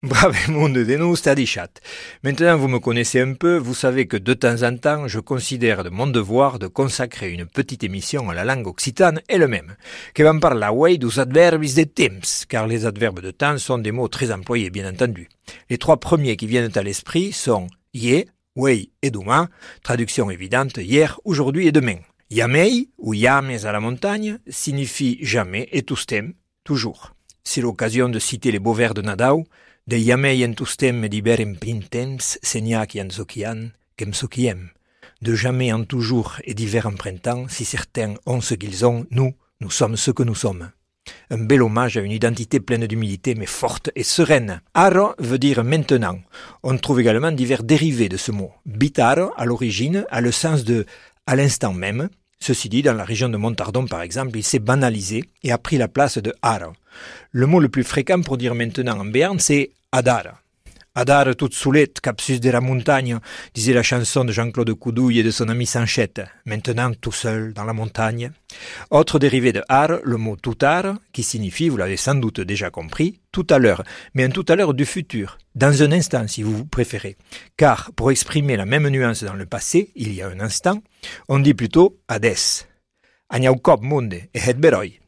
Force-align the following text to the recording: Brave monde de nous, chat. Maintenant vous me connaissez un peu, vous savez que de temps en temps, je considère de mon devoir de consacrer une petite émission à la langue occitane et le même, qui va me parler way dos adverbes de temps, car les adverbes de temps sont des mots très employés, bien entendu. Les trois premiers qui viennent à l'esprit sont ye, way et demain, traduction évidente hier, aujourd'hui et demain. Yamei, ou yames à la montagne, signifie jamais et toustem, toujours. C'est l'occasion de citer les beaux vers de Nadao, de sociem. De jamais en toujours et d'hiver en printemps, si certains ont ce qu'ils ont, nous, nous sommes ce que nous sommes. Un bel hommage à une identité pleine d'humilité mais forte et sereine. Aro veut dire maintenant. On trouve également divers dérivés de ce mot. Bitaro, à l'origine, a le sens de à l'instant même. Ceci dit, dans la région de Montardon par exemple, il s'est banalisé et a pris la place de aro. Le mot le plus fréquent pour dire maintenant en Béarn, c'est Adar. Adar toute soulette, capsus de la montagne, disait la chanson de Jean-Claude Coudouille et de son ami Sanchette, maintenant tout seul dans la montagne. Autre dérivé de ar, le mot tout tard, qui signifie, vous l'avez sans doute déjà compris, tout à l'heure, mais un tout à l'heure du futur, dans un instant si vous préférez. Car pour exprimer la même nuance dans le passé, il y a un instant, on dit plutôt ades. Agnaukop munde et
Brave 0.02 0.48
monde 0.48 0.78
de 0.78 0.96
nous, 0.96 1.14
chat. 1.44 1.68
Maintenant 2.22 2.56
vous 2.56 2.68
me 2.68 2.78
connaissez 2.78 3.20
un 3.20 3.34
peu, 3.34 3.58
vous 3.58 3.74
savez 3.74 4.06
que 4.06 4.16
de 4.16 4.32
temps 4.32 4.62
en 4.62 4.74
temps, 4.78 5.06
je 5.06 5.20
considère 5.20 5.84
de 5.84 5.90
mon 5.90 6.06
devoir 6.06 6.58
de 6.58 6.68
consacrer 6.68 7.30
une 7.30 7.44
petite 7.44 7.84
émission 7.84 8.30
à 8.30 8.34
la 8.34 8.46
langue 8.46 8.66
occitane 8.66 9.20
et 9.28 9.36
le 9.36 9.46
même, 9.46 9.76
qui 10.14 10.22
va 10.22 10.32
me 10.32 10.40
parler 10.40 10.68
way 10.68 10.96
dos 10.96 11.20
adverbes 11.20 11.66
de 11.66 11.84
temps, 11.84 12.46
car 12.48 12.66
les 12.66 12.86
adverbes 12.86 13.20
de 13.20 13.30
temps 13.30 13.58
sont 13.58 13.76
des 13.76 13.92
mots 13.92 14.08
très 14.08 14.32
employés, 14.32 14.70
bien 14.70 14.90
entendu. 14.90 15.28
Les 15.68 15.76
trois 15.76 16.00
premiers 16.00 16.38
qui 16.38 16.46
viennent 16.46 16.72
à 16.74 16.82
l'esprit 16.82 17.32
sont 17.32 17.66
ye, 17.92 18.24
way 18.56 18.88
et 19.02 19.10
demain, 19.10 19.50
traduction 19.82 20.30
évidente 20.30 20.78
hier, 20.78 21.20
aujourd'hui 21.26 21.66
et 21.66 21.72
demain. 21.72 21.98
Yamei, 22.30 22.88
ou 22.96 23.12
yames 23.12 23.58
à 23.64 23.72
la 23.72 23.80
montagne, 23.80 24.38
signifie 24.48 25.18
jamais 25.20 25.68
et 25.72 25.82
toustem, 25.82 26.32
toujours. 26.64 27.14
C'est 27.44 27.60
l'occasion 27.60 28.08
de 28.08 28.18
citer 28.18 28.50
les 28.50 28.58
beaux 28.60 28.72
vers 28.72 28.94
de 28.94 29.02
Nadao, 29.02 29.44
de 29.90 29.96
sociem. 34.12 34.68
De 35.20 35.34
jamais 35.34 35.72
en 35.72 35.84
toujours 35.84 36.36
et 36.44 36.54
d'hiver 36.54 36.86
en 36.86 36.92
printemps, 36.92 37.46
si 37.48 37.64
certains 37.64 38.14
ont 38.24 38.40
ce 38.40 38.54
qu'ils 38.54 38.86
ont, 38.86 39.04
nous, 39.10 39.34
nous 39.60 39.70
sommes 39.70 39.96
ce 39.96 40.12
que 40.12 40.22
nous 40.22 40.36
sommes. 40.36 40.70
Un 41.30 41.38
bel 41.38 41.62
hommage 41.62 41.96
à 41.96 42.02
une 42.02 42.12
identité 42.12 42.60
pleine 42.60 42.86
d'humilité 42.86 43.34
mais 43.34 43.46
forte 43.46 43.90
et 43.96 44.04
sereine. 44.04 44.60
Aro 44.74 45.14
veut 45.18 45.40
dire 45.40 45.64
maintenant. 45.64 46.20
On 46.62 46.78
trouve 46.78 47.00
également 47.00 47.32
divers 47.32 47.64
dérivés 47.64 48.08
de 48.08 48.16
ce 48.16 48.30
mot. 48.30 48.52
Bitaro, 48.66 49.32
à 49.36 49.44
l'origine, 49.44 50.04
a 50.10 50.20
le 50.20 50.30
sens 50.30 50.62
de 50.62 50.86
à 51.26 51.34
l'instant 51.34 51.72
même. 51.72 52.10
Ceci 52.38 52.68
dit, 52.68 52.82
dans 52.82 52.94
la 52.94 53.04
région 53.04 53.28
de 53.28 53.36
Montardon 53.36 53.86
par 53.86 54.02
exemple, 54.02 54.38
il 54.38 54.44
s'est 54.44 54.60
banalisé 54.60 55.24
et 55.42 55.50
a 55.50 55.58
pris 55.58 55.78
la 55.78 55.88
place 55.88 56.18
de 56.18 56.32
aro. 56.42 56.74
Le 57.32 57.46
mot 57.46 57.58
le 57.58 57.68
plus 57.68 57.84
fréquent 57.84 58.22
pour 58.22 58.38
dire 58.38 58.54
maintenant 58.54 59.00
en 59.00 59.04
Béarn, 59.04 59.40
c'est 59.40 59.72
Adar. 59.92 60.40
Adar 60.94 61.34
toute 61.34 61.52
soulette, 61.52 62.00
capsus 62.00 62.38
de 62.38 62.50
la 62.50 62.60
montagne, 62.60 63.18
disait 63.54 63.72
la 63.72 63.82
chanson 63.82 64.24
de 64.24 64.30
Jean-Claude 64.30 64.72
Coudouille 64.74 65.18
et 65.18 65.24
de 65.24 65.32
son 65.32 65.48
ami 65.48 65.66
Sanchette, 65.66 66.22
maintenant 66.44 66.92
tout 66.92 67.10
seul 67.10 67.52
dans 67.52 67.64
la 67.64 67.72
montagne. 67.72 68.30
Autre 68.90 69.18
dérivé 69.18 69.52
de 69.52 69.62
ar, 69.68 69.98
le 70.04 70.16
mot 70.16 70.36
tout 70.36 70.54
tard, 70.54 70.94
qui 71.12 71.24
signifie, 71.24 71.68
vous 71.68 71.76
l'avez 71.76 71.96
sans 71.96 72.14
doute 72.14 72.40
déjà 72.40 72.70
compris, 72.70 73.18
tout 73.32 73.46
à 73.50 73.58
l'heure, 73.58 73.82
mais 74.14 74.22
un 74.22 74.30
tout 74.30 74.44
à 74.48 74.54
l'heure 74.54 74.74
du 74.74 74.84
futur, 74.84 75.38
dans 75.56 75.82
un 75.82 75.90
instant 75.90 76.28
si 76.28 76.44
vous 76.44 76.64
préférez. 76.64 77.16
Car 77.56 77.90
pour 77.96 78.12
exprimer 78.12 78.56
la 78.56 78.66
même 78.66 78.88
nuance 78.88 79.24
dans 79.24 79.34
le 79.34 79.46
passé, 79.46 79.90
il 79.96 80.14
y 80.14 80.22
a 80.22 80.28
un 80.28 80.38
instant, 80.38 80.82
on 81.28 81.40
dit 81.40 81.54
plutôt 81.54 81.98
ades. 82.06 82.36
Agnaukop 83.28 83.82
munde 83.82 84.14
et 84.34 84.40